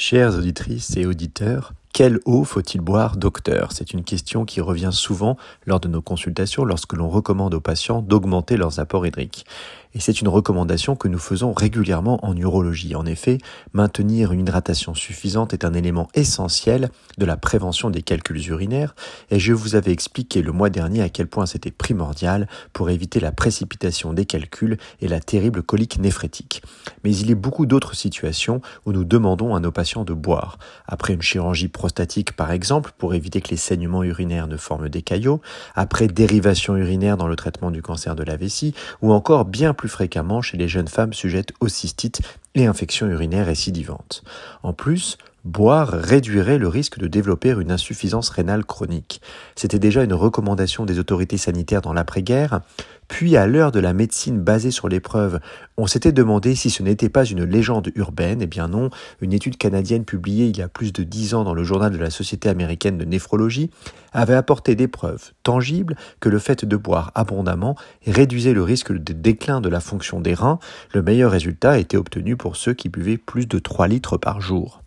Chères 0.00 0.36
auditrices 0.38 0.96
et 0.96 1.06
auditeurs, 1.06 1.72
quelle 1.98 2.20
eau 2.26 2.44
faut-il 2.44 2.80
boire, 2.80 3.16
docteur? 3.16 3.72
C'est 3.72 3.92
une 3.92 4.04
question 4.04 4.44
qui 4.44 4.60
revient 4.60 4.92
souvent 4.92 5.36
lors 5.66 5.80
de 5.80 5.88
nos 5.88 6.00
consultations 6.00 6.64
lorsque 6.64 6.92
l'on 6.92 7.08
recommande 7.08 7.54
aux 7.54 7.60
patients 7.60 8.02
d'augmenter 8.02 8.56
leurs 8.56 8.78
apports 8.78 9.04
hydriques. 9.04 9.44
Et 9.94 10.00
c'est 10.00 10.20
une 10.20 10.28
recommandation 10.28 10.96
que 10.96 11.08
nous 11.08 11.18
faisons 11.18 11.52
régulièrement 11.52 12.24
en 12.24 12.36
urologie. 12.36 12.94
En 12.94 13.06
effet, 13.06 13.38
maintenir 13.72 14.32
une 14.32 14.40
hydratation 14.40 14.94
suffisante 14.94 15.54
est 15.54 15.64
un 15.64 15.72
élément 15.72 16.08
essentiel 16.14 16.90
de 17.16 17.24
la 17.24 17.36
prévention 17.36 17.88
des 17.90 18.02
calculs 18.02 18.46
urinaires 18.48 18.94
et 19.30 19.38
je 19.40 19.52
vous 19.52 19.74
avais 19.74 19.92
expliqué 19.92 20.42
le 20.42 20.52
mois 20.52 20.70
dernier 20.70 21.02
à 21.02 21.08
quel 21.08 21.26
point 21.26 21.46
c'était 21.46 21.70
primordial 21.70 22.48
pour 22.72 22.90
éviter 22.90 23.18
la 23.18 23.32
précipitation 23.32 24.12
des 24.12 24.26
calculs 24.26 24.76
et 25.00 25.08
la 25.08 25.20
terrible 25.20 25.62
colique 25.62 25.98
néphrétique. 25.98 26.62
Mais 27.02 27.16
il 27.16 27.28
y 27.28 27.32
a 27.32 27.34
beaucoup 27.34 27.66
d'autres 27.66 27.96
situations 27.96 28.60
où 28.84 28.92
nous 28.92 29.04
demandons 29.04 29.54
à 29.54 29.60
nos 29.60 29.72
patients 29.72 30.04
de 30.04 30.14
boire. 30.14 30.58
Après 30.86 31.14
une 31.14 31.22
chirurgie 31.22 31.68
prostatique 31.88 32.32
par 32.32 32.52
exemple, 32.52 32.92
pour 32.98 33.14
éviter 33.14 33.40
que 33.40 33.48
les 33.48 33.56
saignements 33.56 34.04
urinaires 34.04 34.46
ne 34.46 34.58
forment 34.58 34.90
des 34.90 35.00
caillots, 35.00 35.40
après 35.74 36.06
dérivation 36.06 36.76
urinaire 36.76 37.16
dans 37.16 37.28
le 37.28 37.34
traitement 37.34 37.70
du 37.70 37.80
cancer 37.80 38.14
de 38.14 38.22
la 38.22 38.36
vessie, 38.36 38.74
ou 39.00 39.10
encore 39.14 39.46
bien 39.46 39.72
plus 39.72 39.88
fréquemment 39.88 40.42
chez 40.42 40.58
les 40.58 40.68
jeunes 40.68 40.88
femmes 40.88 41.14
sujettes 41.14 41.52
aux 41.60 41.68
cystites 41.68 42.20
et 42.54 42.66
infections 42.66 43.06
urinaires 43.06 43.46
récidivantes. 43.46 44.22
En 44.62 44.74
plus, 44.74 45.16
Boire 45.48 45.88
réduirait 45.88 46.58
le 46.58 46.68
risque 46.68 46.98
de 46.98 47.06
développer 47.06 47.52
une 47.58 47.72
insuffisance 47.72 48.28
rénale 48.28 48.66
chronique. 48.66 49.22
C'était 49.56 49.78
déjà 49.78 50.04
une 50.04 50.12
recommandation 50.12 50.84
des 50.84 50.98
autorités 50.98 51.38
sanitaires 51.38 51.80
dans 51.80 51.94
l'après-guerre, 51.94 52.60
puis 53.08 53.34
à 53.34 53.46
l'heure 53.46 53.72
de 53.72 53.80
la 53.80 53.94
médecine 53.94 54.42
basée 54.42 54.70
sur 54.70 54.90
l'épreuve, 54.90 55.40
on 55.78 55.86
s'était 55.86 56.12
demandé 56.12 56.54
si 56.54 56.68
ce 56.68 56.82
n'était 56.82 57.08
pas 57.08 57.24
une 57.24 57.44
légende 57.44 57.90
urbaine. 57.94 58.42
Eh 58.42 58.46
bien 58.46 58.68
non, 58.68 58.90
une 59.22 59.32
étude 59.32 59.56
canadienne 59.56 60.04
publiée 60.04 60.48
il 60.48 60.58
y 60.58 60.60
a 60.60 60.68
plus 60.68 60.92
de 60.92 61.02
dix 61.02 61.32
ans 61.32 61.44
dans 61.44 61.54
le 61.54 61.64
journal 61.64 61.92
de 61.92 61.98
la 61.98 62.10
Société 62.10 62.50
américaine 62.50 62.98
de 62.98 63.06
néphrologie 63.06 63.70
avait 64.12 64.34
apporté 64.34 64.74
des 64.74 64.86
preuves 64.86 65.32
tangibles 65.44 65.96
que 66.20 66.28
le 66.28 66.40
fait 66.40 66.66
de 66.66 66.76
boire 66.76 67.10
abondamment 67.14 67.74
réduisait 68.06 68.52
le 68.52 68.64
risque 68.64 68.92
de 68.92 69.14
déclin 69.14 69.62
de 69.62 69.70
la 69.70 69.80
fonction 69.80 70.20
des 70.20 70.34
reins. 70.34 70.58
Le 70.92 71.00
meilleur 71.00 71.30
résultat 71.30 71.78
était 71.78 71.96
obtenu 71.96 72.36
pour 72.36 72.56
ceux 72.56 72.74
qui 72.74 72.90
buvaient 72.90 73.16
plus 73.16 73.48
de 73.48 73.58
3 73.58 73.88
litres 73.88 74.18
par 74.18 74.42
jour. 74.42 74.82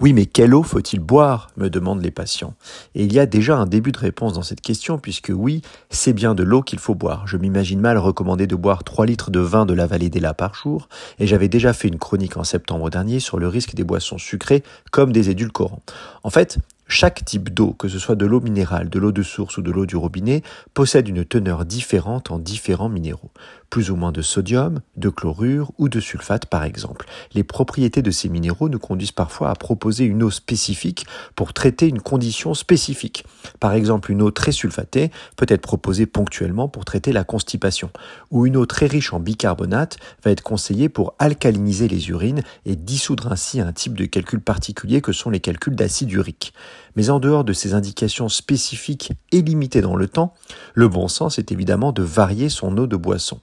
Oui, 0.00 0.12
mais 0.12 0.26
quelle 0.26 0.54
eau 0.54 0.62
faut-il 0.62 1.00
boire? 1.00 1.50
me 1.56 1.68
demandent 1.68 2.02
les 2.02 2.12
patients. 2.12 2.54
Et 2.94 3.02
il 3.02 3.12
y 3.12 3.18
a 3.18 3.26
déjà 3.26 3.56
un 3.56 3.66
début 3.66 3.90
de 3.90 3.98
réponse 3.98 4.32
dans 4.34 4.42
cette 4.42 4.60
question, 4.60 4.96
puisque 4.96 5.32
oui, 5.34 5.60
c'est 5.90 6.12
bien 6.12 6.36
de 6.36 6.44
l'eau 6.44 6.62
qu'il 6.62 6.78
faut 6.78 6.94
boire. 6.94 7.26
Je 7.26 7.36
m'imagine 7.36 7.80
mal 7.80 7.98
recommander 7.98 8.46
de 8.46 8.54
boire 8.54 8.84
3 8.84 9.06
litres 9.06 9.32
de 9.32 9.40
vin 9.40 9.66
de 9.66 9.74
la 9.74 9.88
vallée 9.88 10.08
des 10.08 10.20
Lats 10.20 10.34
par 10.34 10.54
jour, 10.54 10.88
et 11.18 11.26
j'avais 11.26 11.48
déjà 11.48 11.72
fait 11.72 11.88
une 11.88 11.98
chronique 11.98 12.36
en 12.36 12.44
septembre 12.44 12.90
dernier 12.90 13.18
sur 13.18 13.40
le 13.40 13.48
risque 13.48 13.74
des 13.74 13.82
boissons 13.82 14.18
sucrées 14.18 14.62
comme 14.92 15.10
des 15.10 15.30
édulcorants. 15.30 15.82
En 16.22 16.30
fait, 16.30 16.58
chaque 16.86 17.24
type 17.24 17.52
d'eau, 17.52 17.72
que 17.72 17.88
ce 17.88 17.98
soit 17.98 18.14
de 18.14 18.24
l'eau 18.24 18.40
minérale, 18.40 18.88
de 18.88 18.98
l'eau 18.98 19.12
de 19.12 19.22
source 19.22 19.58
ou 19.58 19.62
de 19.62 19.70
l'eau 19.70 19.84
du 19.84 19.96
robinet, 19.96 20.42
possède 20.72 21.06
une 21.08 21.24
teneur 21.24 21.66
différente 21.66 22.30
en 22.30 22.38
différents 22.38 22.88
minéraux. 22.88 23.30
Plus 23.70 23.90
ou 23.90 23.96
moins 23.96 24.12
de 24.12 24.22
sodium, 24.22 24.80
de 24.96 25.10
chlorure 25.10 25.72
ou 25.76 25.88
de 25.88 26.00
sulfate 26.00 26.46
par 26.46 26.64
exemple. 26.64 27.06
Les 27.34 27.44
propriétés 27.44 28.00
de 28.00 28.10
ces 28.10 28.28
minéraux 28.28 28.68
nous 28.68 28.78
conduisent 28.78 29.12
parfois 29.12 29.50
à 29.50 29.54
proposer 29.54 30.04
une 30.04 30.22
eau 30.22 30.30
spécifique 30.30 31.06
pour 31.36 31.52
traiter 31.52 31.86
une 31.86 32.00
condition 32.00 32.54
spécifique. 32.54 33.24
Par 33.60 33.74
exemple, 33.74 34.10
une 34.10 34.22
eau 34.22 34.30
très 34.30 34.52
sulfatée 34.52 35.10
peut 35.36 35.46
être 35.48 35.60
proposée 35.60 36.06
ponctuellement 36.06 36.68
pour 36.68 36.86
traiter 36.86 37.12
la 37.12 37.24
constipation, 37.24 37.90
ou 38.30 38.46
une 38.46 38.56
eau 38.56 38.64
très 38.64 38.86
riche 38.86 39.12
en 39.12 39.20
bicarbonate 39.20 39.98
va 40.24 40.30
être 40.30 40.42
conseillée 40.42 40.88
pour 40.88 41.14
alcaliniser 41.18 41.88
les 41.88 42.08
urines 42.08 42.42
et 42.64 42.74
dissoudre 42.76 43.30
ainsi 43.30 43.60
un 43.60 43.72
type 43.72 43.98
de 43.98 44.06
calcul 44.06 44.40
particulier 44.40 45.00
que 45.02 45.12
sont 45.12 45.30
les 45.30 45.40
calculs 45.40 45.76
d'acide 45.76 46.10
urique. 46.12 46.54
Mais 46.96 47.10
en 47.10 47.20
dehors 47.20 47.44
de 47.44 47.52
ces 47.52 47.74
indications 47.74 48.28
spécifiques 48.28 49.12
et 49.30 49.42
limitées 49.42 49.82
dans 49.82 49.94
le 49.94 50.08
temps, 50.08 50.34
le 50.74 50.88
bon 50.88 51.06
sens 51.06 51.38
est 51.38 51.52
évidemment 51.52 51.92
de 51.92 52.02
varier 52.02 52.48
son 52.48 52.76
eau 52.76 52.86
de 52.86 52.96
boisson. 52.96 53.40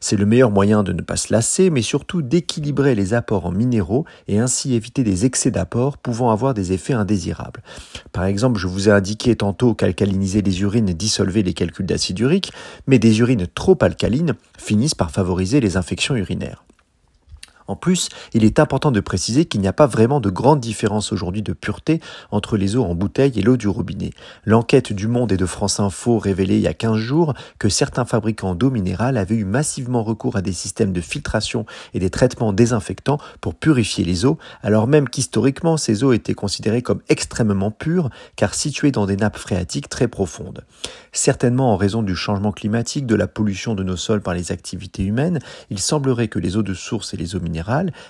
C'est 0.00 0.16
le 0.16 0.26
meilleur 0.26 0.50
moyen 0.50 0.82
de 0.82 0.92
ne 0.92 1.02
pas 1.02 1.16
se 1.16 1.32
lasser, 1.32 1.70
mais 1.70 1.82
surtout 1.82 2.22
d'équilibrer 2.22 2.94
les 2.94 3.14
apports 3.14 3.46
en 3.46 3.52
minéraux 3.52 4.04
et 4.28 4.38
ainsi 4.38 4.74
éviter 4.74 5.04
des 5.04 5.26
excès 5.26 5.50
d'apports 5.50 5.98
pouvant 5.98 6.30
avoir 6.30 6.54
des 6.54 6.72
effets 6.72 6.94
indésirables. 6.94 7.62
Par 8.12 8.24
exemple, 8.24 8.58
je 8.58 8.66
vous 8.66 8.88
ai 8.88 8.92
indiqué 8.92 9.36
tantôt 9.36 9.74
qu'alcaliniser 9.74 10.42
les 10.42 10.62
urines 10.62 10.92
dissolvait 10.92 11.42
les 11.42 11.54
calculs 11.54 11.86
d'acide 11.86 12.18
urique, 12.20 12.52
mais 12.86 12.98
des 12.98 13.20
urines 13.20 13.46
trop 13.46 13.78
alcalines 13.80 14.34
finissent 14.58 14.94
par 14.94 15.10
favoriser 15.10 15.60
les 15.60 15.76
infections 15.76 16.16
urinaires. 16.16 16.64
En 17.70 17.76
plus, 17.76 18.08
il 18.34 18.44
est 18.44 18.58
important 18.58 18.90
de 18.90 18.98
préciser 18.98 19.44
qu'il 19.44 19.60
n'y 19.60 19.68
a 19.68 19.72
pas 19.72 19.86
vraiment 19.86 20.18
de 20.18 20.28
grande 20.28 20.58
différence 20.58 21.12
aujourd'hui 21.12 21.40
de 21.40 21.52
pureté 21.52 22.00
entre 22.32 22.56
les 22.56 22.74
eaux 22.74 22.82
en 22.82 22.96
bouteille 22.96 23.38
et 23.38 23.42
l'eau 23.42 23.56
du 23.56 23.68
robinet. 23.68 24.10
L'enquête 24.44 24.92
du 24.92 25.06
Monde 25.06 25.30
et 25.30 25.36
de 25.36 25.46
France 25.46 25.78
Info 25.78 26.18
révélait 26.18 26.56
il 26.56 26.62
y 26.62 26.66
a 26.66 26.74
15 26.74 26.96
jours 26.96 27.32
que 27.60 27.68
certains 27.68 28.04
fabricants 28.04 28.56
d'eau 28.56 28.70
minérale 28.70 29.16
avaient 29.16 29.36
eu 29.36 29.44
massivement 29.44 30.02
recours 30.02 30.34
à 30.34 30.42
des 30.42 30.52
systèmes 30.52 30.92
de 30.92 31.00
filtration 31.00 31.64
et 31.94 32.00
des 32.00 32.10
traitements 32.10 32.52
désinfectants 32.52 33.18
pour 33.40 33.54
purifier 33.54 34.04
les 34.04 34.26
eaux, 34.26 34.36
alors 34.64 34.88
même 34.88 35.08
qu'historiquement 35.08 35.76
ces 35.76 36.02
eaux 36.02 36.12
étaient 36.12 36.34
considérées 36.34 36.82
comme 36.82 37.02
extrêmement 37.08 37.70
pures 37.70 38.10
car 38.34 38.54
situées 38.54 38.90
dans 38.90 39.06
des 39.06 39.16
nappes 39.16 39.38
phréatiques 39.38 39.88
très 39.88 40.08
profondes. 40.08 40.64
Certainement 41.12 41.72
en 41.72 41.76
raison 41.76 42.02
du 42.02 42.16
changement 42.16 42.50
climatique, 42.50 43.06
de 43.06 43.14
la 43.14 43.28
pollution 43.28 43.76
de 43.76 43.84
nos 43.84 43.96
sols 43.96 44.22
par 44.22 44.34
les 44.34 44.50
activités 44.50 45.04
humaines, 45.04 45.38
il 45.70 45.78
semblerait 45.78 46.26
que 46.26 46.40
les 46.40 46.56
eaux 46.56 46.64
de 46.64 46.74
source 46.74 47.14
et 47.14 47.16
les 47.16 47.36
eaux 47.36 47.40
minérales 47.40 47.59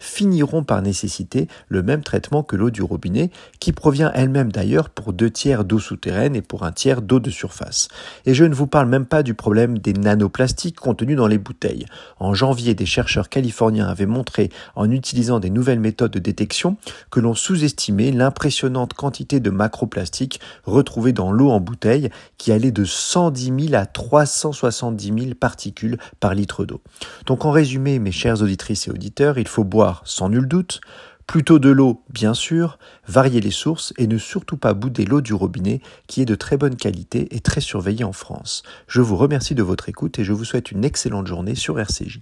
finiront 0.00 0.64
par 0.64 0.82
nécessiter 0.82 1.48
le 1.68 1.82
même 1.82 2.02
traitement 2.02 2.42
que 2.42 2.56
l'eau 2.56 2.70
du 2.70 2.82
robinet, 2.82 3.30
qui 3.60 3.72
provient 3.72 4.10
elle-même 4.14 4.52
d'ailleurs 4.52 4.90
pour 4.90 5.12
deux 5.12 5.30
tiers 5.30 5.64
d'eau 5.64 5.78
souterraine 5.78 6.36
et 6.36 6.42
pour 6.42 6.64
un 6.64 6.72
tiers 6.72 7.02
d'eau 7.02 7.20
de 7.20 7.30
surface. 7.30 7.88
Et 8.24 8.34
je 8.34 8.44
ne 8.44 8.54
vous 8.54 8.66
parle 8.66 8.88
même 8.88 9.06
pas 9.06 9.22
du 9.22 9.34
problème 9.34 9.78
des 9.78 9.92
nanoplastiques 9.92 10.76
contenus 10.76 11.16
dans 11.16 11.26
les 11.26 11.38
bouteilles. 11.38 11.86
En 12.18 12.34
janvier, 12.34 12.74
des 12.74 12.86
chercheurs 12.86 13.28
californiens 13.28 13.88
avaient 13.88 14.06
montré, 14.06 14.50
en 14.74 14.90
utilisant 14.90 15.40
des 15.40 15.50
nouvelles 15.50 15.80
méthodes 15.80 16.12
de 16.12 16.18
détection, 16.18 16.76
que 17.10 17.20
l'on 17.20 17.34
sous-estimait 17.34 18.12
l'impressionnante 18.12 18.94
quantité 18.94 19.40
de 19.40 19.50
macroplastiques 19.50 20.40
retrouvées 20.64 21.12
dans 21.12 21.32
l'eau 21.32 21.50
en 21.50 21.60
bouteille, 21.60 22.10
qui 22.38 22.52
allait 22.52 22.72
de 22.72 22.84
110 22.84 23.68
000 23.68 23.74
à 23.74 23.86
370 23.86 25.06
000 25.06 25.34
particules 25.34 25.98
par 26.20 26.34
litre 26.34 26.64
d'eau. 26.64 26.80
Donc 27.26 27.44
en 27.44 27.50
résumé, 27.50 27.98
mes 27.98 28.12
chers 28.12 28.42
auditrices 28.42 28.88
et 28.88 28.90
auditeurs, 28.90 29.35
il 29.40 29.48
faut 29.48 29.64
boire 29.64 30.02
sans 30.04 30.28
nul 30.28 30.46
doute, 30.46 30.80
plutôt 31.26 31.58
de 31.58 31.70
l'eau 31.70 32.02
bien 32.10 32.34
sûr, 32.34 32.78
varier 33.08 33.40
les 33.40 33.50
sources 33.50 33.92
et 33.98 34.06
ne 34.06 34.18
surtout 34.18 34.56
pas 34.56 34.74
bouder 34.74 35.04
l'eau 35.04 35.20
du 35.20 35.34
robinet 35.34 35.80
qui 36.06 36.22
est 36.22 36.26
de 36.26 36.34
très 36.34 36.56
bonne 36.56 36.76
qualité 36.76 37.34
et 37.34 37.40
très 37.40 37.60
surveillée 37.60 38.04
en 38.04 38.12
France. 38.12 38.62
Je 38.86 39.00
vous 39.00 39.16
remercie 39.16 39.54
de 39.54 39.62
votre 39.62 39.88
écoute 39.88 40.18
et 40.18 40.24
je 40.24 40.32
vous 40.32 40.44
souhaite 40.44 40.70
une 40.70 40.84
excellente 40.84 41.26
journée 41.26 41.54
sur 41.54 41.78
RCJ. 41.78 42.20